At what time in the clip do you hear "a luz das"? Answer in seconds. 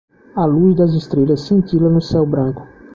0.41-0.93